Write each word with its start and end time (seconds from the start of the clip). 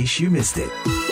case 0.00 0.20
you 0.20 0.30
missed 0.30 0.56
it. 0.56 1.09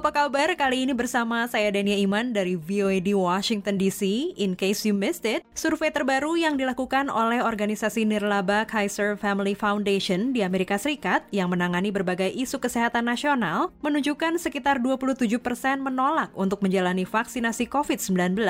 Apa 0.00 0.16
kabar? 0.16 0.48
Kali 0.56 0.88
ini 0.88 0.96
bersama 0.96 1.44
saya 1.44 1.68
Dania 1.68 1.92
Iman 2.00 2.32
dari 2.32 2.56
VOA 2.56 3.04
di 3.04 3.12
Washington 3.12 3.76
DC. 3.76 4.32
In 4.40 4.56
case 4.56 4.88
you 4.88 4.96
missed 4.96 5.28
it, 5.28 5.44
survei 5.52 5.92
terbaru 5.92 6.40
yang 6.40 6.56
dilakukan 6.56 7.12
oleh 7.12 7.44
organisasi 7.44 8.08
nirlaba 8.08 8.64
Kaiser 8.64 9.20
Family 9.20 9.52
Foundation 9.52 10.32
di 10.32 10.40
Amerika 10.40 10.80
Serikat 10.80 11.28
yang 11.36 11.52
menangani 11.52 11.92
berbagai 11.92 12.32
isu 12.32 12.56
kesehatan 12.64 13.12
nasional 13.12 13.76
menunjukkan 13.84 14.40
sekitar 14.40 14.80
27% 14.80 15.36
menolak 15.84 16.32
untuk 16.32 16.64
menjalani 16.64 17.04
vaksinasi 17.04 17.68
COVID-19 17.68 18.40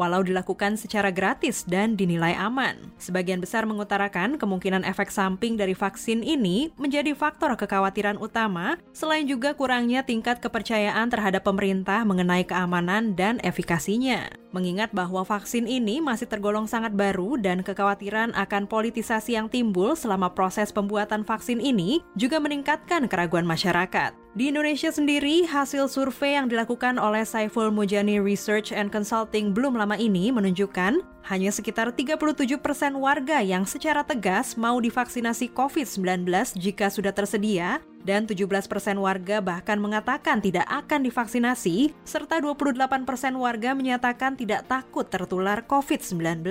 walau 0.00 0.24
dilakukan 0.24 0.80
secara 0.80 1.12
gratis 1.12 1.68
dan 1.68 2.00
dinilai 2.00 2.32
aman. 2.32 2.80
Sebagian 2.96 3.44
besar 3.44 3.68
mengutarakan 3.68 4.40
kemungkinan 4.40 4.88
efek 4.88 5.12
samping 5.12 5.60
dari 5.60 5.76
vaksin 5.76 6.24
ini 6.24 6.72
menjadi 6.80 7.12
faktor 7.12 7.52
kekhawatiran 7.60 8.16
utama 8.16 8.80
selain 8.96 9.28
juga 9.28 9.52
kurangnya 9.52 10.00
tingkat 10.00 10.40
kepercayaan 10.40 10.93
terhadap 11.10 11.42
pemerintah 11.42 12.06
mengenai 12.06 12.46
keamanan 12.46 13.18
dan 13.18 13.42
efikasinya. 13.42 14.43
Mengingat 14.54 14.94
bahwa 14.94 15.26
vaksin 15.26 15.66
ini 15.66 15.98
masih 15.98 16.30
tergolong 16.30 16.70
sangat 16.70 16.94
baru 16.94 17.34
dan 17.34 17.66
kekhawatiran 17.66 18.30
akan 18.38 18.70
politisasi 18.70 19.34
yang 19.34 19.50
timbul 19.50 19.98
selama 19.98 20.30
proses 20.30 20.70
pembuatan 20.70 21.26
vaksin 21.26 21.58
ini 21.58 22.06
juga 22.14 22.38
meningkatkan 22.38 23.10
keraguan 23.10 23.50
masyarakat. 23.50 24.14
Di 24.38 24.54
Indonesia 24.54 24.94
sendiri, 24.94 25.42
hasil 25.42 25.90
survei 25.90 26.38
yang 26.38 26.46
dilakukan 26.46 27.02
oleh 27.02 27.26
Saiful 27.26 27.74
Mujani 27.74 28.22
Research 28.22 28.70
and 28.70 28.94
Consulting 28.94 29.50
belum 29.50 29.74
lama 29.74 29.98
ini 29.98 30.30
menunjukkan 30.30 31.02
hanya 31.26 31.50
sekitar 31.50 31.90
37% 31.90 32.54
warga 32.94 33.42
yang 33.42 33.66
secara 33.66 34.06
tegas 34.06 34.54
mau 34.54 34.78
divaksinasi 34.78 35.50
COVID-19 35.50 36.30
jika 36.58 36.94
sudah 36.94 37.10
tersedia, 37.10 37.82
dan 38.04 38.28
17% 38.28 38.68
warga 39.00 39.40
bahkan 39.40 39.80
mengatakan 39.80 40.38
tidak 40.38 40.68
akan 40.68 41.08
divaksinasi, 41.08 41.96
serta 42.04 42.38
28% 42.38 43.08
warga 43.40 43.72
menyatakan 43.72 44.36
tidak 44.44 44.68
takut 44.68 45.08
tertular 45.08 45.64
COVID-19. 45.64 46.44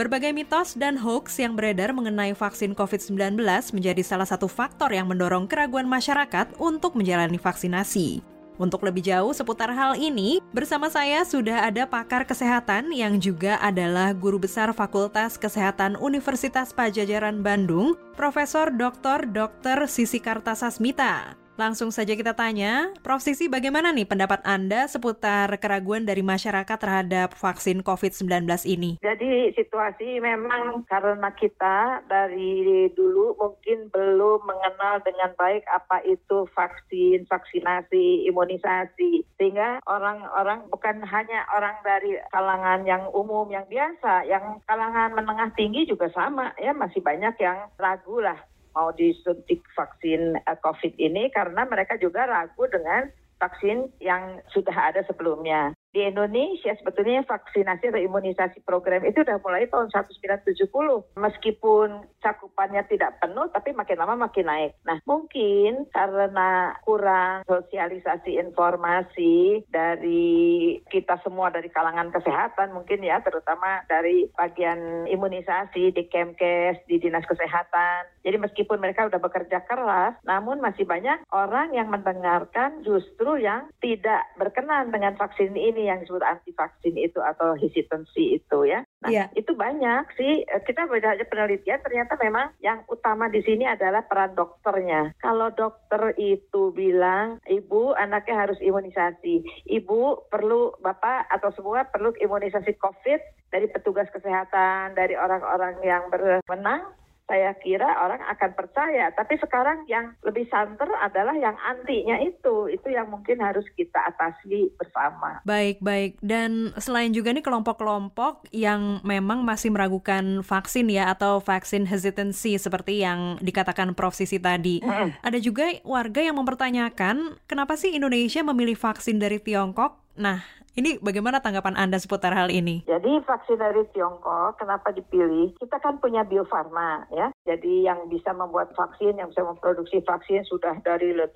Berbagai 0.00 0.32
mitos 0.32 0.72
dan 0.78 0.96
hoax 0.96 1.36
yang 1.36 1.52
beredar 1.52 1.92
mengenai 1.92 2.32
vaksin 2.32 2.72
COVID-19 2.72 3.36
menjadi 3.76 4.00
salah 4.00 4.24
satu 4.24 4.48
faktor 4.48 4.88
yang 4.96 5.04
mendorong 5.10 5.44
keraguan 5.44 5.84
masyarakat 5.84 6.56
untuk 6.56 6.96
menjalani 6.96 7.36
vaksinasi. 7.36 8.24
Untuk 8.58 8.82
lebih 8.82 9.06
jauh 9.06 9.30
seputar 9.30 9.70
hal 9.70 9.94
ini, 9.94 10.42
bersama 10.50 10.90
saya 10.90 11.22
sudah 11.22 11.62
ada 11.62 11.86
pakar 11.86 12.26
kesehatan 12.26 12.90
yang 12.90 13.22
juga 13.22 13.54
adalah 13.62 14.10
guru 14.10 14.42
besar 14.42 14.74
Fakultas 14.74 15.38
Kesehatan 15.38 15.94
Universitas 15.94 16.74
Pajajaran 16.74 17.38
Bandung, 17.46 17.94
Profesor 18.18 18.74
Dr. 18.74 19.30
Dr. 19.30 19.86
Sisi 19.86 20.18
Kartasasmita. 20.18 21.47
Langsung 21.58 21.90
saja 21.90 22.14
kita 22.14 22.38
tanya, 22.38 22.94
Prof. 23.02 23.18
Sisi 23.18 23.50
bagaimana 23.50 23.90
nih 23.90 24.06
pendapat 24.06 24.46
Anda 24.46 24.86
seputar 24.86 25.50
keraguan 25.58 26.06
dari 26.06 26.22
masyarakat 26.22 26.78
terhadap 26.78 27.34
vaksin 27.34 27.82
COVID-19 27.82 28.46
ini? 28.70 29.02
Jadi 29.02 29.50
situasi 29.58 30.22
memang 30.22 30.86
karena 30.86 31.34
kita 31.34 32.06
dari 32.06 32.86
dulu 32.94 33.34
mungkin 33.34 33.90
belum 33.90 34.46
mengenal 34.46 35.02
dengan 35.02 35.34
baik 35.34 35.66
apa 35.66 35.98
itu 36.06 36.46
vaksin, 36.54 37.26
vaksinasi, 37.26 38.30
imunisasi. 38.30 39.26
Sehingga 39.34 39.82
orang-orang 39.90 40.62
bukan 40.70 41.02
hanya 41.10 41.42
orang 41.58 41.74
dari 41.82 42.22
kalangan 42.30 42.86
yang 42.86 43.10
umum, 43.10 43.50
yang 43.50 43.66
biasa, 43.66 44.30
yang 44.30 44.62
kalangan 44.62 45.10
menengah 45.10 45.50
tinggi 45.58 45.90
juga 45.90 46.06
sama 46.14 46.54
ya, 46.54 46.70
masih 46.70 47.02
banyak 47.02 47.34
yang 47.42 47.66
ragu 47.82 48.22
lah 48.22 48.38
mau 48.78 48.94
disuntik 48.94 49.66
vaksin 49.74 50.38
uh, 50.38 50.58
COVID 50.62 50.94
ini 51.02 51.34
karena 51.34 51.66
mereka 51.66 51.98
juga 51.98 52.30
ragu 52.30 52.70
dengan 52.70 53.10
vaksin 53.38 53.90
yang 54.02 54.42
sudah 54.50 54.74
ada 54.74 55.02
sebelumnya. 55.06 55.72
Di 55.88 56.04
Indonesia 56.04 56.76
sebetulnya 56.76 57.24
vaksinasi 57.24 57.88
atau 57.88 57.96
imunisasi 57.96 58.60
program 58.60 59.08
itu 59.08 59.24
sudah 59.24 59.40
mulai 59.40 59.64
tahun 59.72 59.88
1970. 59.88 60.68
Meskipun 61.16 62.04
cakupannya 62.20 62.84
tidak 62.92 63.16
penuh, 63.24 63.48
tapi 63.48 63.72
makin 63.72 63.96
lama 63.96 64.28
makin 64.28 64.52
naik. 64.52 64.76
Nah 64.84 65.00
mungkin 65.08 65.88
karena 65.88 66.76
kurang 66.84 67.40
sosialisasi 67.48 68.36
informasi 68.36 69.64
dari 69.72 70.76
kita 70.92 71.24
semua 71.24 71.48
dari 71.48 71.72
kalangan 71.72 72.12
kesehatan 72.12 72.76
mungkin 72.76 73.00
ya, 73.00 73.24
terutama 73.24 73.80
dari 73.88 74.28
bagian 74.36 75.08
imunisasi 75.08 75.96
di 75.96 76.04
Kemkes, 76.04 76.84
di 76.84 77.00
Dinas 77.00 77.24
Kesehatan. 77.24 78.17
Jadi 78.28 78.44
meskipun 78.44 78.76
mereka 78.76 79.08
sudah 79.08 79.24
bekerja 79.24 79.64
keras, 79.64 80.20
namun 80.28 80.60
masih 80.60 80.84
banyak 80.84 81.24
orang 81.32 81.72
yang 81.72 81.88
mendengarkan 81.88 82.84
justru 82.84 83.40
yang 83.40 83.72
tidak 83.80 84.28
berkenan 84.36 84.92
dengan 84.92 85.16
vaksin 85.16 85.56
ini 85.56 85.88
yang 85.88 86.04
disebut 86.04 86.20
anti 86.20 86.52
vaksin 86.52 86.92
itu 87.00 87.24
atau 87.24 87.56
hesitancy 87.56 88.36
itu 88.36 88.68
ya. 88.68 88.84
Nah, 89.00 89.08
yeah. 89.08 89.32
itu 89.32 89.56
banyak 89.56 90.12
sih. 90.20 90.44
Kita 90.44 90.84
baca 90.84 91.16
penelitian 91.24 91.80
ternyata 91.80 92.20
memang 92.20 92.52
yang 92.60 92.84
utama 92.92 93.32
di 93.32 93.40
sini 93.40 93.64
adalah 93.64 94.04
peran 94.04 94.36
dokternya. 94.36 95.16
Kalau 95.24 95.48
dokter 95.56 96.12
itu 96.20 96.68
bilang, 96.76 97.40
ibu 97.48 97.96
anaknya 97.96 98.44
harus 98.44 98.60
imunisasi, 98.60 99.40
ibu 99.72 100.28
perlu 100.28 100.76
bapak 100.84 101.32
atau 101.32 101.48
semua 101.56 101.88
perlu 101.88 102.12
imunisasi 102.12 102.76
COVID 102.76 103.48
dari 103.48 103.72
petugas 103.72 104.12
kesehatan, 104.12 104.92
dari 104.92 105.16
orang-orang 105.16 105.80
yang 105.80 106.12
berwenang, 106.12 106.92
saya 107.28 107.52
kira 107.60 107.86
orang 108.00 108.24
akan 108.24 108.50
percaya. 108.56 109.12
Tapi 109.12 109.36
sekarang 109.36 109.84
yang 109.84 110.16
lebih 110.24 110.48
santer 110.48 110.88
adalah 110.98 111.36
yang 111.36 111.54
antinya 111.60 112.16
itu. 112.24 112.72
Itu 112.72 112.88
yang 112.88 113.12
mungkin 113.12 113.44
harus 113.44 113.68
kita 113.76 114.00
atasi 114.08 114.72
bersama. 114.80 115.44
Baik, 115.44 115.78
baik. 115.84 116.16
Dan 116.24 116.72
selain 116.80 117.12
juga 117.12 117.36
nih 117.36 117.44
kelompok-kelompok 117.44 118.48
yang 118.50 119.04
memang 119.04 119.44
masih 119.44 119.68
meragukan 119.68 120.40
vaksin 120.40 120.88
ya 120.88 121.12
atau 121.12 121.44
vaksin 121.44 121.84
hesitancy 121.84 122.56
seperti 122.56 123.04
yang 123.04 123.36
dikatakan 123.44 123.92
Prof. 123.92 124.16
Sisi 124.18 124.40
tadi. 124.40 124.80
Mm. 124.80 125.20
Ada 125.20 125.38
juga 125.38 125.68
warga 125.84 126.24
yang 126.24 126.40
mempertanyakan 126.40 127.38
kenapa 127.44 127.76
sih 127.76 127.92
Indonesia 127.92 128.40
memilih 128.40 128.74
vaksin 128.74 129.20
dari 129.20 129.36
Tiongkok? 129.36 130.07
Nah, 130.18 130.42
ini 130.78 130.94
bagaimana 131.02 131.42
tanggapan 131.42 131.74
Anda 131.74 131.98
seputar 131.98 132.30
hal 132.34 132.54
ini? 132.54 132.86
Jadi 132.86 133.18
vaksin 133.26 133.58
dari 133.58 133.82
Tiongkok 133.90 134.62
kenapa 134.62 134.94
dipilih? 134.94 135.58
Kita 135.58 135.82
kan 135.82 135.98
punya 135.98 136.22
Bio 136.22 136.46
Farma 136.46 137.02
ya. 137.10 137.34
Jadi 137.42 137.82
yang 137.82 138.06
bisa 138.06 138.30
membuat 138.30 138.70
vaksin, 138.78 139.18
yang 139.18 139.30
bisa 139.34 139.42
memproduksi 139.42 139.98
vaksin 140.06 140.46
sudah 140.46 140.78
dari 140.86 141.14
100 141.18 141.34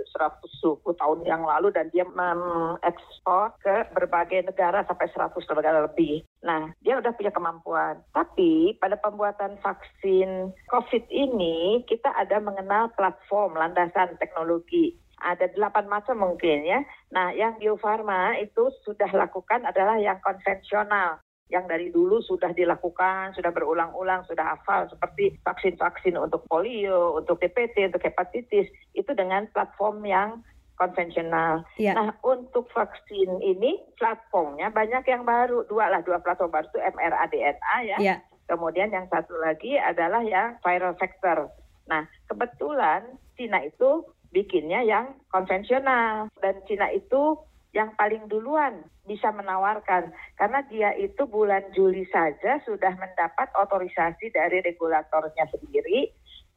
tahun 0.94 1.18
yang 1.26 1.42
lalu 1.42 1.74
dan 1.74 1.90
dia 1.90 2.06
mengekspor 2.06 3.58
ke 3.58 3.90
berbagai 3.94 4.46
negara 4.46 4.86
sampai 4.86 5.10
100 5.10 5.34
negara 5.58 5.90
lebih. 5.90 6.22
Nah, 6.46 6.70
dia 6.82 7.02
udah 7.02 7.10
punya 7.10 7.34
kemampuan. 7.34 7.98
Tapi 8.14 8.78
pada 8.78 8.94
pembuatan 8.98 9.58
vaksin 9.58 10.54
COVID 10.70 11.10
ini 11.10 11.82
kita 11.90 12.14
ada 12.14 12.38
mengenal 12.38 12.94
platform 12.94 13.58
landasan 13.58 14.14
teknologi 14.22 15.01
ada 15.22 15.46
delapan 15.54 15.86
macam 15.86 16.18
mungkin 16.18 16.66
ya. 16.66 16.82
Nah, 17.14 17.30
yang 17.32 17.56
Bio 17.56 17.78
Farma 17.78 18.34
itu 18.42 18.68
sudah 18.82 19.08
lakukan 19.14 19.62
adalah 19.62 19.96
yang 20.02 20.18
konvensional 20.20 21.22
yang 21.52 21.68
dari 21.68 21.92
dulu 21.92 22.24
sudah 22.24 22.48
dilakukan, 22.56 23.36
sudah 23.36 23.52
berulang-ulang, 23.52 24.24
sudah 24.24 24.56
hafal 24.56 24.88
seperti 24.88 25.36
vaksin-vaksin 25.44 26.16
untuk 26.16 26.48
polio, 26.48 27.20
untuk 27.20 27.36
DPT, 27.44 27.92
untuk 27.92 28.00
hepatitis, 28.00 28.72
itu 28.96 29.12
dengan 29.12 29.44
platform 29.52 30.00
yang 30.08 30.40
konvensional. 30.80 31.60
Ya. 31.76 31.92
Nah, 31.92 32.16
untuk 32.24 32.72
vaksin 32.72 33.28
ini 33.44 33.84
platformnya 34.00 34.72
banyak 34.72 35.04
yang 35.04 35.28
baru, 35.28 35.68
dua 35.68 35.92
lah, 35.92 36.00
dua 36.00 36.24
platform 36.24 36.50
baru 36.50 36.66
itu 36.72 36.80
mRNA 36.80 37.76
ya. 37.84 37.98
ya. 38.00 38.16
Kemudian 38.48 38.88
yang 38.88 39.06
satu 39.12 39.36
lagi 39.36 39.76
adalah 39.76 40.24
yang 40.24 40.56
viral 40.64 40.96
vector. 40.96 41.52
Nah, 41.86 42.08
kebetulan 42.32 43.20
Cina 43.36 43.60
itu 43.60 44.08
bikinnya 44.32 44.82
yang 44.82 45.14
konvensional. 45.28 46.32
Dan 46.40 46.58
Cina 46.66 46.88
itu 46.90 47.38
yang 47.72 47.92
paling 47.96 48.28
duluan 48.28 48.84
bisa 49.08 49.32
menawarkan. 49.32 50.12
Karena 50.36 50.60
dia 50.68 50.92
itu 50.96 51.24
bulan 51.28 51.64
Juli 51.72 52.04
saja 52.12 52.60
sudah 52.64 52.92
mendapat 52.96 53.48
otorisasi 53.56 54.32
dari 54.32 54.60
regulatornya 54.64 55.48
sendiri 55.52 56.12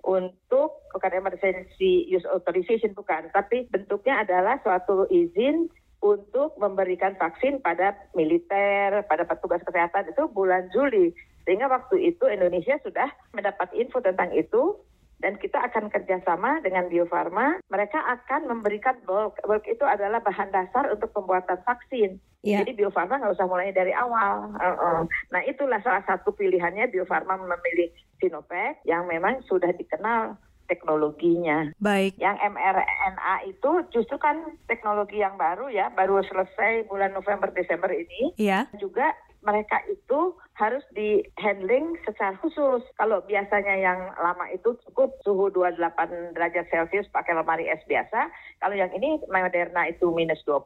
untuk 0.06 0.86
bukan 0.94 1.12
emergency 1.18 2.06
use 2.08 2.28
authorization 2.30 2.94
bukan. 2.94 3.32
Tapi 3.32 3.68
bentuknya 3.72 4.22
adalah 4.22 4.60
suatu 4.62 5.08
izin 5.10 5.72
untuk 6.04 6.54
memberikan 6.62 7.18
vaksin 7.18 7.64
pada 7.66 7.98
militer, 8.14 9.02
pada 9.10 9.24
petugas 9.26 9.64
kesehatan. 9.66 10.12
Itu 10.14 10.30
bulan 10.30 10.70
Juli. 10.70 11.16
Sehingga 11.46 11.70
waktu 11.70 12.14
itu 12.14 12.26
Indonesia 12.30 12.78
sudah 12.82 13.10
mendapat 13.34 13.74
info 13.74 14.02
tentang 14.02 14.34
itu 14.34 14.78
dan 15.20 15.40
kita 15.40 15.58
akan 15.72 15.88
kerjasama 15.92 16.60
dengan 16.62 16.92
Bio 16.92 17.08
Farma. 17.08 17.60
Mereka 17.72 17.98
akan 17.98 18.52
memberikan 18.52 19.00
bulk. 19.08 19.40
Bulk 19.44 19.66
itu 19.66 19.84
adalah 19.88 20.20
bahan 20.20 20.52
dasar 20.52 20.92
untuk 20.92 21.12
pembuatan 21.16 21.60
vaksin. 21.64 22.20
Yeah. 22.46 22.62
Jadi 22.62 22.78
Bio 22.78 22.94
Farma 22.94 23.18
nggak 23.18 23.36
usah 23.36 23.50
mulai 23.50 23.74
dari 23.74 23.96
awal. 23.96 24.54
Uh 24.60 24.68
-uh. 24.76 25.00
Nah 25.34 25.42
itulah 25.50 25.82
salah 25.82 26.06
satu 26.06 26.36
pilihannya 26.36 26.92
Bio 26.94 27.08
Farma 27.10 27.40
memilih 27.42 27.90
Sinovac 28.22 28.80
yang 28.86 29.10
memang 29.10 29.42
sudah 29.50 29.74
dikenal 29.74 30.38
teknologinya. 30.66 31.72
Baik. 31.78 32.18
Yang 32.18 32.38
mRNA 32.54 33.36
itu 33.50 33.72
justru 33.94 34.18
kan 34.18 34.58
teknologi 34.66 35.22
yang 35.22 35.38
baru 35.38 35.70
ya, 35.70 35.94
baru 35.94 36.22
selesai 36.26 36.90
bulan 36.90 37.14
November 37.14 37.54
Desember 37.54 37.90
ini. 37.94 38.34
Iya. 38.38 38.70
Juga 38.78 39.14
mereka 39.46 39.80
itu 39.88 40.34
harus 40.58 40.82
di 40.98 41.22
handling 41.38 41.96
secara 42.04 42.34
khusus. 42.42 42.82
Kalau 42.98 43.22
biasanya 43.24 43.76
yang 43.78 44.00
lama 44.18 44.50
itu 44.52 44.74
cukup 44.90 45.14
suhu 45.22 45.54
28 45.54 46.34
derajat 46.34 46.66
Celcius 46.74 47.08
pakai 47.14 47.38
lemari 47.38 47.70
es 47.70 47.80
biasa. 47.86 48.34
Kalau 48.60 48.76
yang 48.76 48.90
ini 48.98 49.22
Moderna 49.30 49.86
itu 49.88 50.10
minus 50.10 50.42
20, 50.44 50.66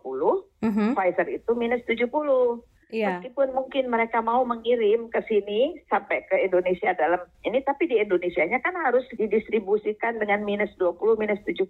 mm 0.63 0.71
-hmm. 0.71 0.89
Pfizer 0.95 1.27
itu 1.27 1.51
minus 1.53 1.83
70. 1.85 2.63
Yeah. 2.89 3.21
Meskipun 3.21 3.53
mungkin 3.53 3.93
mereka 3.93 4.17
mau 4.17 4.41
mengirim 4.41 5.13
ke 5.13 5.21
sini 5.29 5.77
sampai 5.93 6.25
ke 6.25 6.41
Indonesia 6.41 6.89
dalam 6.97 7.21
ini, 7.45 7.61
tapi 7.61 7.85
di 7.85 8.01
Indonesia-nya 8.01 8.65
kan 8.65 8.73
harus 8.81 9.05
didistribusikan 9.13 10.17
dengan 10.17 10.41
minus 10.41 10.73
20, 10.81 11.21
minus 11.21 11.37
70 11.45 11.69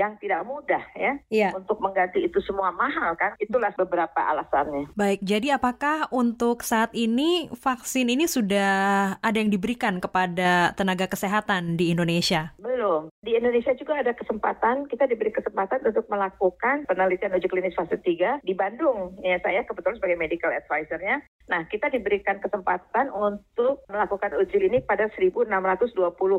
yang 0.00 0.16
tidak 0.16 0.40
mudah 0.48 0.80
ya 0.96 1.20
yeah. 1.28 1.52
untuk 1.52 1.76
mengganti 1.76 2.24
itu 2.24 2.40
semua 2.40 2.72
mahal 2.72 3.12
kan 3.20 3.36
itulah 3.36 3.68
beberapa 3.76 4.16
alasannya. 4.16 4.88
Baik, 4.96 5.20
jadi 5.20 5.60
apakah 5.60 6.08
untuk 6.08 6.64
saat 6.64 6.88
ini 6.96 7.52
vaksin 7.52 8.08
ini 8.08 8.24
sudah 8.24 8.72
ada 9.20 9.36
yang 9.36 9.52
diberikan 9.52 10.00
kepada 10.00 10.72
tenaga 10.72 11.04
kesehatan 11.04 11.76
di 11.76 11.92
Indonesia? 11.92 12.56
Belum. 12.56 13.12
Di 13.20 13.36
Indonesia 13.36 13.76
juga 13.76 14.00
ada 14.00 14.16
kesempatan 14.16 14.88
kita 14.88 15.04
diberi 15.04 15.28
kesempatan 15.28 15.84
untuk 15.84 16.08
melakukan 16.08 16.88
penelitian 16.88 17.36
uji 17.36 17.52
klinis 17.52 17.76
fase 17.76 18.00
3 18.00 18.40
di 18.40 18.56
Bandung. 18.56 19.12
Ya 19.20 19.36
saya 19.44 19.60
kebetulan 19.68 20.00
sebagai 20.00 20.16
medical 20.16 20.48
advisornya. 20.48 21.20
Nah, 21.52 21.68
kita 21.68 21.92
diberikan 21.92 22.40
kesempatan 22.40 23.12
untuk 23.12 23.84
melakukan 23.92 24.32
uji 24.40 24.56
klinik 24.56 24.88
pada 24.88 25.12
1620 25.12 25.92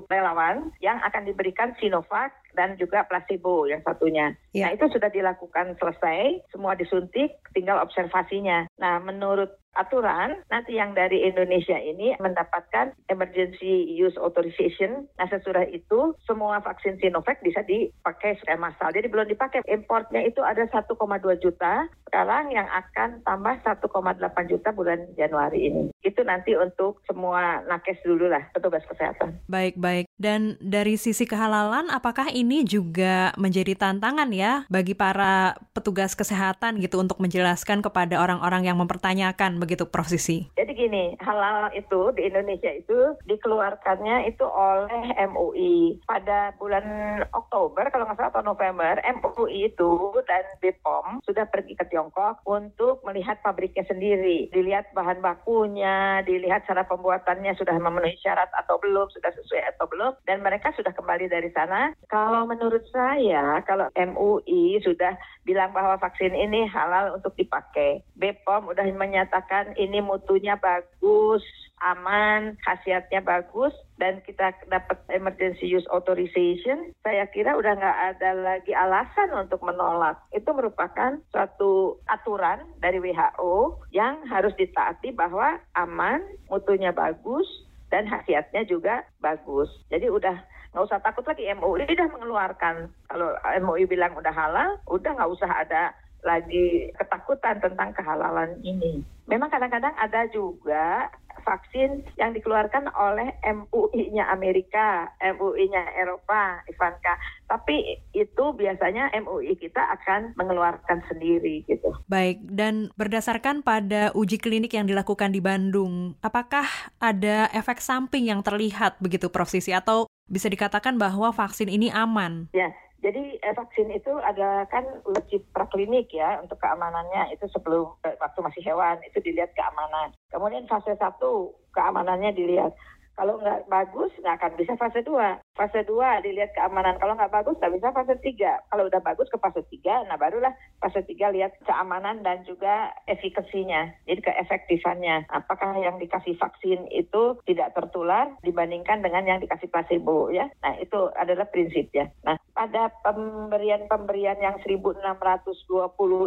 relawan 0.10 0.74
yang 0.81 0.98
akan 1.06 1.30
diberikan 1.30 1.78
Sinovac 1.78 2.33
dan 2.57 2.75
juga 2.81 3.06
placebo 3.06 3.69
yang 3.69 3.86
satunya. 3.86 4.33
Ya. 4.51 4.68
Nah 4.68 4.72
itu 4.75 4.89
sudah 4.92 5.07
dilakukan 5.13 5.78
selesai, 5.80 6.44
semua 6.51 6.75
disuntik, 6.75 7.39
tinggal 7.56 7.80
observasinya. 7.80 8.68
Nah 8.80 9.00
menurut 9.00 9.56
aturan 9.72 10.36
nanti 10.51 10.75
yang 10.75 10.92
dari 10.92 11.24
Indonesia 11.24 11.80
ini 11.80 12.19
mendapatkan 12.19 12.92
emergency 13.07 13.88
use 13.95 14.19
authorization. 14.19 15.07
Nah 15.16 15.28
sesudah 15.31 15.63
itu 15.72 16.12
semua 16.28 16.60
vaksin 16.71 16.95
Sinovac 17.03 17.44
bisa 17.44 17.59
dipakai 17.68 18.39
secara 18.39 18.71
massal. 18.71 18.95
Jadi 18.95 19.12
belum 19.12 19.27
dipakai. 19.27 19.59
Importnya 19.68 20.23
itu 20.23 20.39
ada 20.39 20.63
1,2 20.63 20.95
juta. 21.44 21.91
Sekarang 22.07 22.47
yang 22.56 22.68
akan 22.71 23.19
tambah 23.27 23.56
1,8 23.68 24.51
juta 24.51 24.69
bulan 24.71 25.03
Januari 25.19 25.68
ini. 25.68 25.83
Itu 26.00 26.23
nanti 26.23 26.56
untuk 26.56 27.03
semua 27.03 27.59
nakes 27.68 28.00
dulu 28.07 28.31
lah 28.31 28.47
petugas 28.56 28.88
kesehatan. 28.88 29.35
Baik 29.51 29.75
baik. 29.75 30.07
Dan 30.21 30.53
dari 30.62 31.01
sisi 31.01 31.25
kehalalan, 31.25 31.89
apakah 31.89 32.29
ini 32.29 32.62
juga 32.62 33.33
menjadi 33.41 33.73
tantangan 33.73 34.29
ya 34.29 34.69
bagi 34.69 34.94
para 34.94 35.57
petugas 35.73 36.13
kesehatan 36.13 36.77
gitu 36.77 37.01
untuk 37.01 37.18
menjelaskan 37.18 37.81
kepada 37.81 38.21
orang-orang 38.21 38.69
yang 38.69 38.77
mempertanyakan 38.77 39.57
begitu 39.57 39.89
prosesi? 39.89 40.45
Jadi 40.53 40.77
gini, 40.77 41.18
halal 41.25 41.73
itu 41.73 42.13
di 42.13 42.29
Indonesia 42.29 42.69
itu 42.69 43.18
dikeluarkannya 43.25 44.29
itu 44.29 44.45
oleh 44.45 45.09
MUI 45.25 46.06
pada 46.06 46.53
bulan 46.62 46.85
Oktober 47.33 47.89
kalau 47.89 48.06
nggak 48.06 48.21
salah 48.21 48.29
atau 48.29 48.45
November, 48.45 49.01
MUI 49.01 49.73
itu 49.73 50.21
dan 50.29 50.45
BPOM 50.62 51.25
sudah 51.25 51.50
pergi 51.50 51.73
ke 51.73 51.89
Tiongkok 51.89 52.45
untuk 52.45 53.01
melihat 53.09 53.41
pabriknya 53.41 53.89
sendiri, 53.89 54.53
dilihat 54.53 54.94
bahan 54.94 55.18
bakunya, 55.18 56.21
dilihat 56.29 56.69
cara 56.69 56.85
pembuatannya 56.85 57.57
sudah 57.57 57.73
memenuhi 57.73 58.21
syarat 58.21 58.53
atau 58.53 58.77
belum, 58.77 59.09
sudah 59.09 59.33
sesuai 59.33 59.73
atau 59.73 59.89
belum, 59.89 60.10
dan 60.27 60.43
mereka 60.43 60.73
sudah 60.75 60.91
kembali 60.91 61.31
dari 61.31 61.49
sana. 61.51 61.95
Kalau 62.07 62.47
menurut 62.47 62.83
saya, 62.91 63.61
kalau 63.63 63.87
MUI 63.95 64.81
sudah 64.83 65.15
bilang 65.43 65.73
bahwa 65.73 65.97
vaksin 65.97 66.33
ini 66.33 66.67
halal 66.69 67.17
untuk 67.17 67.33
dipakai, 67.35 68.05
BPOM 68.17 68.71
udah 68.71 68.85
menyatakan 68.93 69.73
ini 69.77 69.99
mutunya 70.03 70.57
bagus, 70.57 71.41
aman, 71.81 72.55
khasiatnya 72.61 73.25
bagus, 73.25 73.73
dan 73.97 74.21
kita 74.21 74.53
dapat 74.69 75.01
emergency 75.09 75.65
use 75.65 75.85
authorization, 75.89 76.93
saya 77.01 77.25
kira 77.33 77.57
udah 77.57 77.73
nggak 77.73 77.99
ada 78.15 78.31
lagi 78.37 78.73
alasan 78.77 79.33
untuk 79.33 79.65
menolak. 79.65 80.21
Itu 80.29 80.53
merupakan 80.53 81.17
suatu 81.33 81.97
aturan 82.05 82.61
dari 82.77 83.01
WHO 83.01 83.81
yang 83.93 84.21
harus 84.29 84.53
ditaati 84.55 85.13
bahwa 85.13 85.57
aman, 85.73 86.21
mutunya 86.49 86.93
bagus, 86.93 87.49
dan 87.91 88.07
khasiatnya 88.07 88.63
juga 88.65 89.03
bagus. 89.19 89.69
Jadi 89.91 90.07
udah 90.07 90.33
nggak 90.71 90.88
usah 90.88 91.03
takut 91.03 91.27
lagi 91.27 91.51
MUI 91.51 91.83
udah 91.83 92.07
mengeluarkan 92.15 92.88
kalau 93.11 93.35
MUI 93.59 93.83
bilang 93.85 94.15
udah 94.15 94.31
halal, 94.31 94.79
udah 94.88 95.11
nggak 95.11 95.31
usah 95.35 95.51
ada 95.51 95.91
lagi 96.23 96.89
ketakutan 96.95 97.59
tentang 97.59 97.91
kehalalan 97.91 98.55
ini. 98.63 99.03
Memang 99.27 99.51
kadang-kadang 99.51 99.93
ada 99.99 100.29
juga 100.31 101.11
vaksin 101.44 102.06
yang 102.19 102.31
dikeluarkan 102.36 102.92
oleh 102.94 103.36
MUI-nya 103.44 104.30
Amerika, 104.31 105.12
MUI-nya 105.19 105.98
Eropa, 105.98 106.62
Ivanka. 106.68 107.18
Tapi 107.48 108.00
itu 108.16 108.45
biasanya 108.56 109.12
MUI 109.24 109.56
kita 109.60 109.81
akan 110.00 110.38
mengeluarkan 110.39 111.04
sendiri 111.12 111.63
gitu. 111.68 111.92
Baik, 112.07 112.44
dan 112.48 112.89
berdasarkan 112.95 113.63
pada 113.63 114.12
uji 114.16 114.39
klinik 114.39 114.75
yang 114.75 114.88
dilakukan 114.88 115.31
di 115.36 115.44
Bandung, 115.44 116.16
apakah 116.24 116.68
ada 117.00 117.51
efek 117.51 117.83
samping 117.83 118.31
yang 118.31 118.44
terlihat 118.45 119.00
begitu 119.04 119.28
prosesi 119.28 119.75
atau 119.75 120.07
bisa 120.31 120.48
dikatakan 120.48 120.95
bahwa 120.95 121.36
vaksin 121.36 121.68
ini 121.68 121.92
aman? 121.92 122.48
Ya, 122.56 122.72
jadi 123.01 123.42
eh, 123.42 123.56
vaksin 123.57 123.89
itu 123.89 124.13
ada 124.21 124.69
kan 124.69 124.86
uji 125.09 125.42
praklinik 125.50 126.13
ya 126.13 126.38
untuk 126.38 126.62
keamanannya 126.62 127.33
itu 127.33 127.50
sebelum 127.50 127.98
eh, 128.06 128.13
waktu 128.21 128.39
masih 128.45 128.62
hewan 128.62 129.01
itu 129.01 129.18
dilihat 129.25 129.57
keamanan. 129.57 130.13
Kemudian 130.30 130.69
fase 130.69 130.94
satu 131.01 131.57
keamanannya 131.74 132.31
dilihat. 132.38 132.77
Kalau 133.12 133.38
nggak 133.38 133.68
bagus, 133.68 134.09
nggak 134.24 134.39
akan 134.39 134.53
bisa 134.56 134.74
fase 134.80 135.03
2. 135.03 135.13
Fase 135.53 135.83
2 135.83 136.25
dilihat 136.25 136.56
keamanan. 136.56 136.95
Kalau 136.95 137.13
nggak 137.13 137.30
bagus, 137.30 137.59
nggak 137.59 137.75
bisa 137.75 137.88
fase 137.92 138.15
3. 138.18 138.71
Kalau 138.71 138.88
udah 138.88 139.01
bagus 139.04 139.27
ke 139.27 139.38
fase 139.38 139.62
3, 139.68 140.07
nah 140.07 140.15
barulah 140.15 140.56
fase 140.80 141.04
3 141.06 141.30
lihat 141.36 141.54
keamanan 141.68 142.24
dan 142.24 142.42
juga 142.47 142.95
efikasinya. 143.12 143.94
Jadi 144.07 144.25
keefektifannya. 144.25 145.28
Apakah 145.28 145.75
yang 145.78 145.99
dikasih 145.99 146.40
vaksin 146.40 146.87
itu 146.90 147.37
tidak 147.45 147.75
tertular 147.78 148.31
dibandingkan 148.42 149.04
dengan 149.06 149.28
yang 149.28 149.40
dikasih 149.44 149.69
placebo 149.69 150.31
ya. 150.33 150.47
Nah 150.64 150.80
itu 150.80 151.11
adalah 151.14 151.45
prinsipnya. 151.52 152.09
Nah 152.25 152.41
pada 152.61 152.94
pemberian-pemberian 153.01 154.37
yang 154.37 154.61
1620 154.61 155.49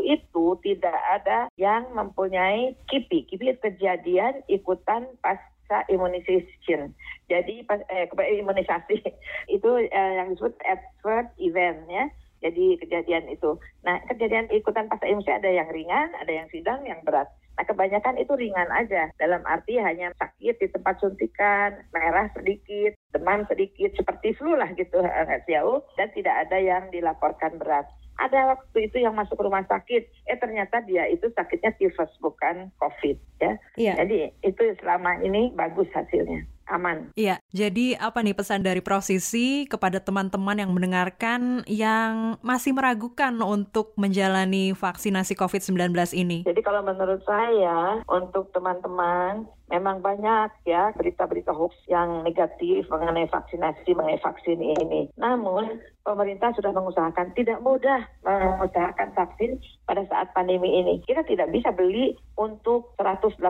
itu 0.02 0.46
tidak 0.66 0.98
ada 1.14 1.46
yang 1.54 1.86
mempunyai 1.94 2.74
KIPI. 2.90 3.30
KIPI 3.30 3.54
kejadian 3.62 4.42
ikutan 4.50 5.06
pas 5.22 5.38
pasca 5.64 5.88
immunization. 5.88 6.92
Jadi 7.32 7.64
eh, 7.64 8.06
imunisasi 8.12 9.00
itu 9.56 9.70
eh, 9.88 10.12
yang 10.20 10.36
disebut 10.36 10.54
adverse 10.68 11.32
event 11.40 11.78
ya. 11.88 12.04
Jadi 12.44 12.76
kejadian 12.76 13.32
itu. 13.32 13.56
Nah 13.80 13.96
kejadian 14.12 14.52
ikutan 14.52 14.92
pasca 14.92 15.08
imunisasi 15.08 15.40
ada 15.40 15.48
yang 15.48 15.68
ringan, 15.72 16.12
ada 16.20 16.32
yang 16.32 16.48
sedang, 16.52 16.84
yang 16.84 17.00
berat. 17.06 17.32
Nah 17.54 17.64
kebanyakan 17.64 18.18
itu 18.18 18.34
ringan 18.34 18.70
aja. 18.75 19.11
Dalam 19.18 19.42
arti 19.46 19.78
hanya 19.78 20.11
sakit 20.18 20.58
di 20.58 20.68
tempat 20.70 20.99
suntikan, 20.99 21.87
merah 21.94 22.26
sedikit, 22.34 22.99
demam 23.14 23.46
sedikit, 23.46 23.94
seperti 23.94 24.34
flu 24.34 24.58
lah 24.58 24.70
gitu 24.75 25.02
jauh, 25.50 25.82
dan 25.94 26.11
tidak 26.12 26.34
ada 26.46 26.58
yang 26.58 26.90
dilaporkan 26.90 27.56
berat 27.58 27.87
ada 28.18 28.54
waktu 28.54 28.90
itu 28.90 29.02
yang 29.02 29.14
masuk 29.14 29.40
rumah 29.42 29.66
sakit, 29.66 30.02
eh 30.30 30.38
ternyata 30.38 30.80
dia 30.87 31.11
itu 31.11 31.26
sakitnya 31.35 31.75
tifus 31.75 32.11
bukan 32.23 32.71
COVID 32.78 33.16
ya. 33.42 33.52
Iya. 33.75 33.94
Jadi 34.04 34.18
itu 34.47 34.62
selama 34.80 35.18
ini 35.23 35.50
bagus 35.54 35.90
hasilnya 35.90 36.47
aman. 36.68 37.12
Iya, 37.16 37.40
jadi 37.52 37.97
apa 38.00 38.25
nih 38.25 38.37
pesan 38.37 38.64
dari 38.64 38.80
prosesi 38.80 39.68
kepada 39.68 40.00
teman-teman 40.00 40.56
yang 40.56 40.73
mendengarkan 40.73 41.64
yang 41.68 42.40
masih 42.40 42.73
meragukan 42.73 43.37
untuk 43.44 43.92
menjalani 44.00 44.73
vaksinasi 44.73 45.37
COVID-19 45.37 45.92
ini? 46.16 46.49
Jadi 46.49 46.61
kalau 46.64 46.80
menurut 46.80 47.21
saya, 47.28 48.00
untuk 48.09 48.49
teman-teman 48.56 49.44
memang 49.73 50.04
banyak 50.04 50.52
ya 50.68 50.92
berita-berita 50.92 51.52
hoax 51.56 51.75
yang 51.88 52.25
negatif 52.25 52.85
mengenai 52.92 53.28
vaksinasi, 53.28 53.97
mengenai 53.97 54.21
vaksin 54.21 54.61
ini. 54.61 55.09
Namun 55.16 55.80
pemerintah 56.04 56.52
sudah 56.52 56.73
mengusahakan 56.76 57.33
tidak 57.33 57.61
mudah 57.64 58.04
mengusahakan 58.25 59.16
vaksin 59.16 59.61
pada 59.88 60.04
saat 60.09 60.33
pandemi 60.37 60.80
ini. 60.80 61.00
Kita 61.04 61.25
tidak 61.25 61.49
bisa 61.52 61.73
beli 61.73 62.12
untuk 62.37 62.92
180 63.00 63.40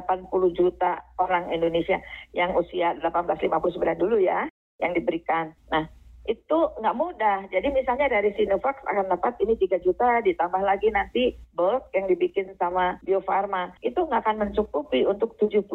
juta 0.55 1.03
orang 1.19 1.51
Indonesia 1.51 1.99
yang 2.31 2.55
usia 2.55 2.95
1859 3.03 4.03
dulu 4.03 4.23
ya 4.23 4.47
yang 4.83 4.93
diberikan. 4.95 5.55
Nah, 5.71 5.87
itu 6.25 6.59
nggak 6.81 6.97
mudah. 6.97 7.45
Jadi 7.53 7.69
misalnya 7.73 8.09
dari 8.09 8.33
Sinovac 8.33 8.81
akan 8.89 9.13
dapat 9.13 9.37
ini 9.45 9.61
3 9.61 9.85
juta, 9.85 10.25
ditambah 10.25 10.63
lagi 10.65 10.89
nanti 10.89 11.37
bulk 11.53 11.93
yang 11.93 12.09
dibikin 12.09 12.49
sama 12.57 12.97
Bio 13.05 13.21
Farma. 13.21 13.77
Itu 13.85 14.09
nggak 14.09 14.25
akan 14.25 14.49
mencukupi 14.49 15.05
untuk 15.05 15.37
70% 15.37 15.69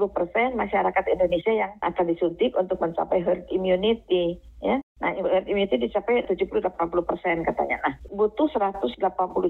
masyarakat 0.57 1.05
Indonesia 1.05 1.53
yang 1.53 1.71
akan 1.85 2.05
disuntik 2.09 2.57
untuk 2.57 2.81
mencapai 2.81 3.21
herd 3.21 3.45
immunity. 3.53 4.41
Ya. 4.59 4.81
Nah, 4.99 5.15
herd 5.15 5.47
immunity 5.47 5.79
dicapai 5.79 6.27
70-80 6.27 6.75
persen 7.07 7.47
katanya. 7.47 7.79
Nah, 7.85 7.93
butuh 8.11 8.51
180 8.51 8.99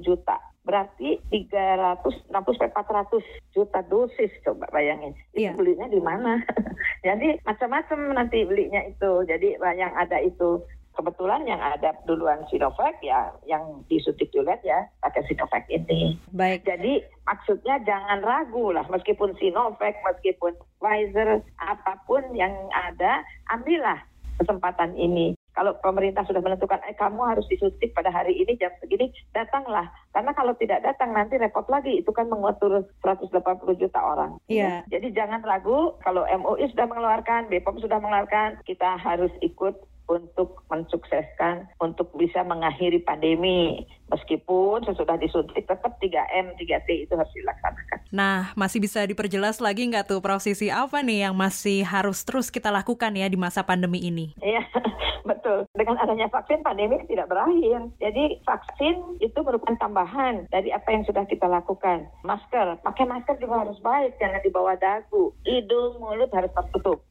juta. 0.04 0.38
Berarti 0.62 1.18
360 1.34 2.30
sampai 2.30 2.70
400 2.70 3.24
juta 3.56 3.80
dosis 3.90 4.30
coba 4.46 4.70
bayangin. 4.70 5.18
Itu 5.34 5.50
iya. 5.50 5.52
belinya 5.58 5.88
di 5.90 5.98
mana? 5.98 6.44
Jadi 7.08 7.42
macam-macam 7.42 8.00
nanti 8.14 8.46
belinya 8.46 8.84
itu. 8.86 9.26
Jadi 9.26 9.58
yang 9.58 9.96
ada 9.98 10.22
itu 10.22 10.62
kebetulan 11.00 11.48
yang 11.48 11.64
ada 11.64 11.96
duluan 12.04 12.44
Sinovac 12.52 13.00
ya 13.00 13.32
yang 13.48 13.88
disuntik 13.88 14.28
juga 14.36 14.60
ya 14.68 14.84
pakai 15.00 15.24
Sinovac 15.32 15.64
ini. 15.72 16.20
Baik. 16.36 16.68
Jadi 16.68 17.00
maksudnya 17.24 17.80
jangan 17.88 18.20
ragu 18.20 18.76
lah 18.76 18.84
meskipun 18.92 19.32
Sinovac, 19.40 19.96
meskipun 20.04 20.60
Pfizer, 20.84 21.40
apa 21.64 22.04
pun 22.04 22.20
yang 22.36 22.52
ada, 22.76 23.24
ambillah 23.48 24.04
kesempatan 24.40 24.96
ini. 25.00 25.40
Kalau 25.52 25.76
pemerintah 25.84 26.24
sudah 26.24 26.40
menentukan, 26.40 26.80
eh 26.88 26.96
kamu 26.96 27.20
harus 27.36 27.44
disuntik 27.52 27.92
pada 27.92 28.08
hari 28.08 28.32
ini 28.32 28.56
jam 28.56 28.72
segini, 28.80 29.12
datanglah. 29.36 29.92
Karena 30.16 30.32
kalau 30.32 30.56
tidak 30.56 30.88
datang 30.88 31.12
nanti 31.12 31.36
repot 31.36 31.68
lagi. 31.68 32.00
Itu 32.00 32.16
kan 32.16 32.32
mengatur 32.32 32.88
180 33.04 33.36
juta 33.76 34.00
orang. 34.00 34.40
Iya. 34.48 34.88
Yeah. 34.88 35.00
Jadi 35.00 35.20
jangan 35.20 35.44
ragu 35.44 36.00
kalau 36.00 36.24
MUI 36.24 36.72
sudah 36.72 36.88
mengeluarkan, 36.88 37.52
BPOM 37.52 37.84
sudah 37.84 38.00
mengeluarkan, 38.00 38.64
kita 38.64 38.96
harus 39.04 39.36
ikut 39.44 39.76
untuk 40.10 40.66
mensukseskan 40.74 41.70
untuk 41.78 42.10
bisa 42.18 42.42
mengakhiri 42.42 43.00
pandemi. 43.06 43.86
Meskipun 44.10 44.82
sesudah 44.90 45.22
disuntik 45.22 45.70
tetap 45.70 46.02
3M, 46.02 46.58
3T 46.58 47.06
itu 47.06 47.14
harus 47.14 47.30
dilaksanakan. 47.38 48.00
Nah, 48.10 48.58
masih 48.58 48.82
bisa 48.82 49.06
diperjelas 49.06 49.62
lagi 49.62 49.86
nggak 49.86 50.10
tuh 50.10 50.18
prosesi 50.18 50.74
apa 50.74 51.06
nih 51.06 51.30
yang 51.30 51.38
masih 51.38 51.86
harus 51.86 52.26
terus 52.26 52.50
kita 52.50 52.74
lakukan 52.74 53.14
ya 53.14 53.30
di 53.30 53.38
masa 53.38 53.62
pandemi 53.62 54.02
ini? 54.02 54.34
Iya, 54.42 54.66
betul. 55.30 55.70
Dengan 55.78 56.02
adanya 56.02 56.26
vaksin, 56.34 56.66
pandemi 56.66 56.98
tidak 57.06 57.30
berakhir. 57.30 57.86
Jadi 58.02 58.42
vaksin 58.42 59.22
itu 59.22 59.40
merupakan 59.46 59.78
tambahan 59.78 60.50
dari 60.50 60.74
apa 60.74 60.90
yang 60.90 61.06
sudah 61.06 61.30
kita 61.30 61.46
lakukan. 61.46 62.10
Masker, 62.26 62.82
pakai 62.82 63.06
masker 63.06 63.38
juga 63.38 63.62
harus 63.62 63.78
baik, 63.86 64.18
jangan 64.18 64.42
di 64.42 64.50
bawah 64.50 64.74
dagu. 64.82 65.30
Hidung, 65.46 66.02
mulut 66.02 66.34
harus 66.34 66.50
tertutup. 66.58 67.09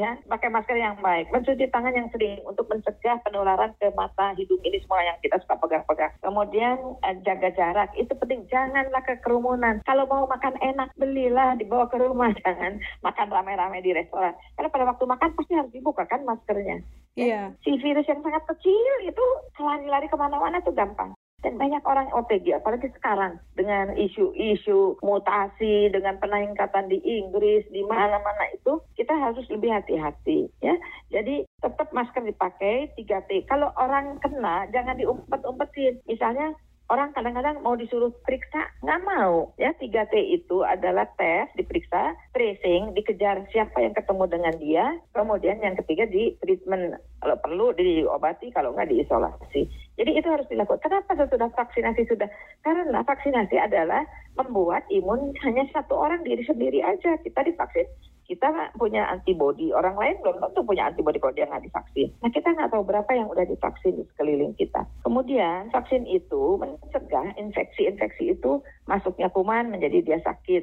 Kemudian 0.00 0.32
pakai 0.32 0.48
masker 0.48 0.80
yang 0.80 0.96
baik, 1.04 1.28
mencuci 1.28 1.68
tangan 1.68 1.92
yang 1.92 2.08
sering 2.08 2.40
untuk 2.48 2.64
mencegah 2.72 3.20
penularan 3.20 3.76
ke 3.76 3.92
mata, 3.92 4.32
hidung 4.32 4.56
ini 4.64 4.80
semua 4.80 5.04
yang 5.04 5.20
kita 5.20 5.36
suka 5.44 5.60
pegang-pegang. 5.60 6.16
Kemudian 6.24 6.96
eh, 7.04 7.20
jaga 7.20 7.52
jarak, 7.52 7.92
itu 8.00 8.08
penting. 8.16 8.48
Janganlah 8.48 9.04
ke 9.04 9.20
kerumunan. 9.20 9.84
Kalau 9.84 10.08
mau 10.08 10.24
makan 10.24 10.56
enak, 10.56 10.96
belilah 10.96 11.52
dibawa 11.60 11.84
ke 11.92 12.00
rumah. 12.00 12.32
Jangan 12.40 12.80
makan 13.04 13.28
rame-rame 13.28 13.84
di 13.84 13.92
restoran. 13.92 14.32
Karena 14.56 14.72
pada 14.72 14.88
waktu 14.88 15.04
makan 15.04 15.36
pasti 15.36 15.52
harus 15.52 15.68
dibuka 15.68 16.08
kan 16.08 16.24
maskernya. 16.24 16.80
Iya. 17.20 17.52
Yeah. 17.52 17.60
Si 17.60 17.76
virus 17.76 18.08
yang 18.08 18.24
sangat 18.24 18.40
kecil 18.48 19.04
itu 19.04 19.24
lari-lari 19.60 20.08
ke 20.08 20.16
mana-mana 20.16 20.64
tuh 20.64 20.72
gampang. 20.72 21.12
Dan 21.40 21.56
banyak 21.56 21.80
orang 21.88 22.12
OTG, 22.12 22.60
apalagi 22.60 22.92
sekarang 23.00 23.40
dengan 23.56 23.96
isu-isu 23.96 25.00
mutasi, 25.00 25.88
dengan 25.88 26.20
peningkatan 26.20 26.92
di 26.92 27.00
Inggris, 27.00 27.64
di 27.72 27.80
mana-mana 27.84 28.44
itu, 28.52 28.80
kita 28.96 29.16
harus 29.16 29.48
lebih 29.48 29.72
hati-hati. 29.72 30.52
ya. 30.60 30.76
Jadi 31.08 31.48
tetap 31.64 31.88
masker 31.96 32.24
dipakai 32.28 32.92
3T. 32.94 33.48
Kalau 33.48 33.72
orang 33.80 34.20
kena, 34.20 34.68
jangan 34.68 35.00
diumpet-umpetin. 35.00 36.04
Misalnya 36.04 36.52
orang 36.90 37.14
kadang-kadang 37.14 37.62
mau 37.62 37.78
disuruh 37.78 38.10
periksa 38.26 38.66
nggak 38.82 39.00
mau 39.06 39.54
ya 39.56 39.70
3T 39.78 40.10
itu 40.42 40.66
adalah 40.66 41.06
tes 41.14 41.46
diperiksa 41.54 42.18
tracing 42.34 42.92
dikejar 42.98 43.46
siapa 43.54 43.78
yang 43.78 43.94
ketemu 43.94 44.24
dengan 44.26 44.54
dia 44.58 44.84
kemudian 45.14 45.62
yang 45.62 45.78
ketiga 45.78 46.04
di 46.10 46.34
treatment 46.42 46.98
kalau 47.22 47.38
perlu 47.38 47.70
diobati 47.78 48.50
kalau 48.50 48.74
nggak 48.74 48.90
diisolasi 48.90 49.70
jadi 50.00 50.16
itu 50.16 50.28
harus 50.32 50.48
dilakukan 50.48 50.80
kenapa 50.80 51.12
sesudah 51.12 51.52
vaksinasi 51.52 52.08
sudah 52.08 52.28
karena 52.64 53.04
vaksinasi 53.04 53.60
adalah 53.60 54.08
membuat 54.40 54.88
imun 54.88 55.36
hanya 55.44 55.68
satu 55.76 56.00
orang 56.00 56.24
diri 56.24 56.40
sendiri 56.48 56.80
aja 56.80 57.20
kita 57.20 57.44
divaksin 57.44 57.84
kita 58.30 58.46
punya 58.78 59.10
antibodi, 59.10 59.74
orang 59.74 59.98
lain 59.98 60.22
belum 60.22 60.38
tentu 60.38 60.62
punya 60.62 60.86
antibodi 60.86 61.18
kalau 61.18 61.34
dia 61.34 61.50
nggak 61.50 61.66
divaksin. 61.66 62.14
Nah 62.22 62.30
kita 62.30 62.54
nggak 62.54 62.70
tahu 62.70 62.86
berapa 62.86 63.10
yang 63.10 63.26
udah 63.26 63.42
divaksin 63.42 63.98
di 63.98 64.06
sekeliling 64.14 64.54
kita. 64.54 64.86
Kemudian 65.02 65.74
vaksin 65.74 66.06
itu 66.06 66.54
mencegah 66.54 67.34
infeksi-infeksi 67.34 68.38
itu 68.38 68.62
masuknya 68.86 69.26
kuman 69.34 69.74
menjadi 69.74 69.98
dia 70.06 70.18
sakit. 70.22 70.62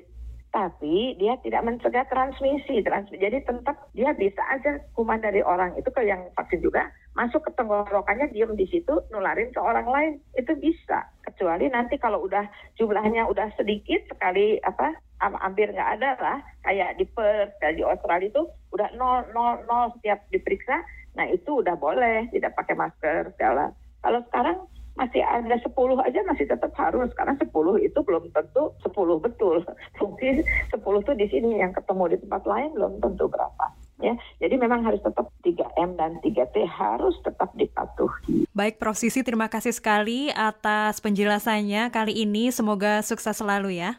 Tapi 0.58 1.14
dia 1.22 1.38
tidak 1.46 1.70
mencegah 1.70 2.10
transmisi. 2.10 2.82
transmisi. 2.82 3.22
Jadi 3.22 3.46
tetap 3.46 3.78
dia 3.94 4.10
bisa 4.18 4.42
aja 4.50 4.82
kuman 4.98 5.22
dari 5.22 5.46
orang 5.46 5.78
itu 5.78 5.94
ke 5.94 6.02
yang 6.02 6.26
vaksin 6.34 6.66
juga 6.66 6.90
masuk 7.18 7.50
ke 7.50 7.52
tenggorokannya 7.58 8.30
diem 8.30 8.54
di 8.54 8.70
situ 8.70 8.94
nularin 9.10 9.50
ke 9.50 9.58
orang 9.58 9.90
lain 9.90 10.14
itu 10.38 10.54
bisa 10.54 11.10
kecuali 11.26 11.66
nanti 11.66 11.98
kalau 11.98 12.22
udah 12.22 12.46
jumlahnya 12.78 13.26
udah 13.26 13.50
sedikit 13.58 14.06
sekali 14.06 14.62
apa 14.62 14.94
hampir 15.18 15.74
nggak 15.74 15.98
ada 15.98 16.14
lah 16.22 16.38
kayak 16.62 17.02
di 17.02 17.10
Perth 17.10 17.58
kayak 17.58 17.82
di 17.82 17.82
Australia 17.82 18.30
itu 18.30 18.46
udah 18.70 18.94
nol 18.94 19.26
nol 19.34 19.66
nol 19.66 19.90
setiap 19.98 20.30
diperiksa 20.30 20.78
nah 21.18 21.26
itu 21.26 21.66
udah 21.66 21.74
boleh 21.74 22.30
tidak 22.30 22.54
pakai 22.54 22.78
masker 22.78 23.34
segala 23.34 23.74
kalau 24.06 24.22
sekarang 24.30 24.58
masih 24.98 25.22
ada 25.22 25.56
10 25.62 25.70
aja 26.01 26.20
masih 26.25 26.46
tetap 26.50 26.74
harus 26.74 27.13
karena 27.13 27.38
10 27.38 27.54
itu 27.86 28.00
belum 28.01 28.34
tentu 28.34 28.74
10 28.82 29.24
betul 29.24 29.62
mungkin 30.01 30.42
10 30.74 30.82
tuh 30.82 31.16
di 31.16 31.25
sini 31.30 31.62
yang 31.62 31.72
ketemu 31.72 32.18
di 32.18 32.18
tempat 32.25 32.44
lain 32.50 32.74
belum 32.74 32.94
tentu 33.00 33.30
berapa 33.30 33.66
ya. 34.01 34.13
Jadi 34.42 34.56
memang 34.58 34.86
harus 34.86 35.01
tetap 35.01 35.30
3M 35.42 35.98
dan 35.98 36.22
3T 36.22 36.56
harus 36.70 37.16
tetap 37.25 37.50
dipatuhi. 37.58 38.46
Baik 38.54 38.77
Prof 38.82 38.98
Sisi, 38.98 39.22
terima 39.25 39.50
kasih 39.50 39.74
sekali 39.74 40.30
atas 40.34 41.01
penjelasannya 41.01 41.89
kali 41.89 42.25
ini. 42.25 42.50
Semoga 42.54 43.01
sukses 43.01 43.38
selalu 43.38 43.82
ya. 43.82 43.98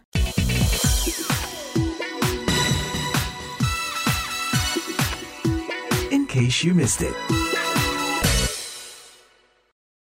In 6.08 6.24
case 6.24 6.64
you 6.64 6.72
missed 6.72 7.04
it. 7.04 7.37